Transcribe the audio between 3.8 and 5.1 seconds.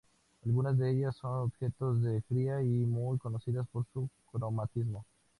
su cromatismo.